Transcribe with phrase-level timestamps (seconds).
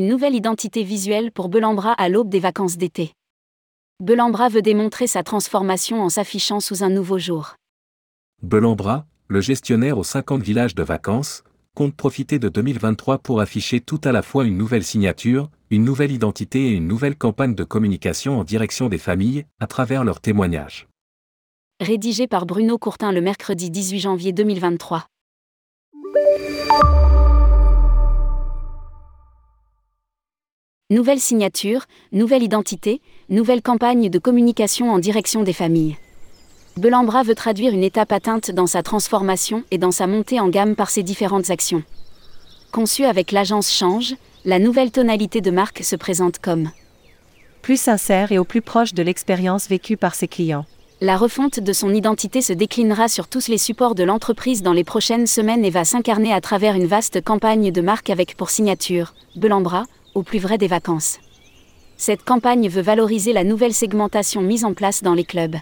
[0.00, 3.12] nouvelle identité visuelle pour Belambra à l'aube des vacances d'été.
[4.00, 7.56] Belambra veut démontrer sa transformation en s'affichant sous un nouveau jour.
[8.42, 11.44] Belambra, le gestionnaire aux 50 villages de vacances,
[11.76, 16.10] compte profiter de 2023 pour afficher tout à la fois une nouvelle signature, une nouvelle
[16.10, 20.88] identité et une nouvelle campagne de communication en direction des familles, à travers leurs témoignages.
[21.80, 25.06] Rédigé par Bruno Courtin le mercredi 18 janvier 2023.
[30.92, 35.96] Nouvelle signature, nouvelle identité, nouvelle campagne de communication en direction des familles.
[36.76, 40.76] Belambra veut traduire une étape atteinte dans sa transformation et dans sa montée en gamme
[40.76, 41.82] par ses différentes actions.
[42.72, 46.70] Conçue avec l'agence Change, la nouvelle tonalité de marque se présente comme
[47.62, 50.66] plus sincère et au plus proche de l'expérience vécue par ses clients.
[51.00, 54.84] La refonte de son identité se déclinera sur tous les supports de l'entreprise dans les
[54.84, 59.14] prochaines semaines et va s'incarner à travers une vaste campagne de marque avec pour signature
[59.36, 61.18] Belambra, au plus vrai des vacances.
[61.96, 65.56] Cette campagne veut valoriser la nouvelle segmentation mise en place dans les clubs.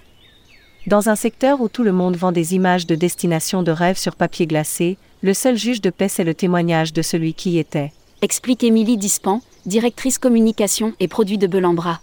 [0.87, 4.17] Dans un secteur où tout le monde vend des images de destination de rêve sur
[4.17, 7.93] papier glacé, le seul juge de paix c'est le témoignage de celui qui y était.
[8.23, 12.01] Explique Émilie Dispan, directrice communication et produits de Belambra.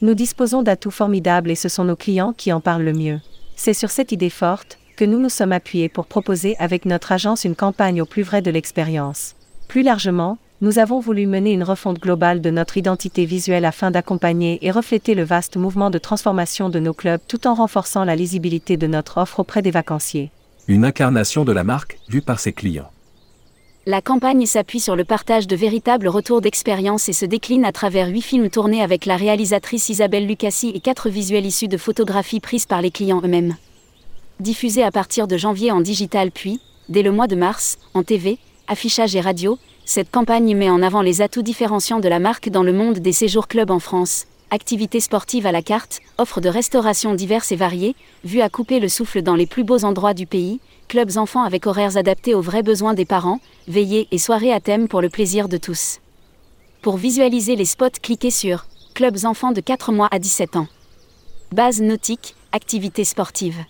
[0.00, 3.20] Nous disposons d'atouts formidables et ce sont nos clients qui en parlent le mieux.
[3.54, 7.44] C'est sur cette idée forte que nous nous sommes appuyés pour proposer avec notre agence
[7.44, 9.34] une campagne au plus vrai de l'expérience.
[9.68, 14.64] Plus largement, nous avons voulu mener une refonte globale de notre identité visuelle afin d'accompagner
[14.64, 18.76] et refléter le vaste mouvement de transformation de nos clubs tout en renforçant la lisibilité
[18.76, 20.30] de notre offre auprès des vacanciers.
[20.68, 22.92] Une incarnation de la marque vue par ses clients.
[23.86, 28.06] La campagne s'appuie sur le partage de véritables retours d'expérience et se décline à travers
[28.06, 32.66] huit films tournés avec la réalisatrice Isabelle Lucassi et quatre visuels issus de photographies prises
[32.66, 33.56] par les clients eux-mêmes.
[34.38, 38.38] Diffusés à partir de janvier en digital puis, dès le mois de mars, en TV,
[38.68, 42.62] affichage et radio, cette campagne met en avant les atouts différenciants de la marque dans
[42.62, 44.26] le monde des séjours clubs en France.
[44.50, 48.88] Activités sportives à la carte, offres de restauration diverses et variées, vues à couper le
[48.88, 52.62] souffle dans les plus beaux endroits du pays, clubs enfants avec horaires adaptés aux vrais
[52.62, 56.00] besoins des parents, veillées et soirées à thème pour le plaisir de tous.
[56.82, 60.66] Pour visualiser les spots, cliquez sur Clubs enfants de 4 mois à 17 ans.
[61.50, 63.64] Base nautique, activités sportives.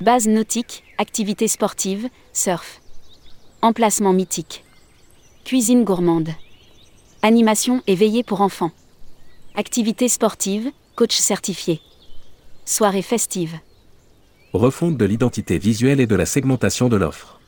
[0.00, 2.80] Base nautique, activités sportives, surf.
[3.60, 4.64] Emplacement mythique.
[5.50, 6.28] Cuisine gourmande.
[7.22, 8.70] Animation et veillée pour enfants.
[9.56, 11.80] Activités sportives, coach certifié.
[12.64, 13.58] Soirée festive.
[14.52, 17.40] Refonte de l'identité visuelle et de la segmentation de l'offre.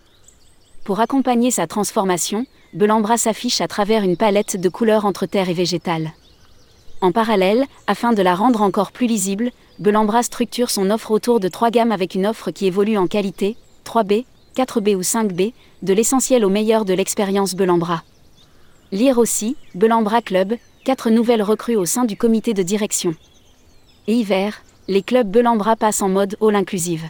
[0.83, 5.55] Pour accompagner sa transformation, Belambra s'affiche à travers une palette de couleurs entre terre et
[5.55, 6.11] végétal.
[7.03, 11.47] En parallèle, afin de la rendre encore plus lisible, Belambra structure son offre autour de
[11.47, 14.25] trois gammes avec une offre qui évolue en qualité, 3B,
[14.57, 15.53] 4B ou 5B,
[15.83, 18.05] de l'essentiel au meilleur de l'expérience Belambra.
[18.93, 20.55] Lire aussi, Belambra Club,
[20.85, 23.15] quatre nouvelles recrues au sein du comité de direction.
[24.07, 27.09] Et hiver, les clubs Belambra passent en mode all inclusive.